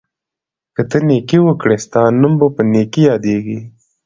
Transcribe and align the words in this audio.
که 0.75 0.81
ته 0.89 0.97
نېکي 1.07 1.39
وکړې، 1.43 1.75
ستا 1.85 2.01
نوم 2.19 2.33
به 2.39 2.47
په 2.55 2.61
نېکۍ 2.71 3.01
یادیږي. 3.09 3.59